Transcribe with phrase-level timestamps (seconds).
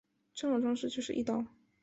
[0.33, 1.45] 这样的装置就是翼刀。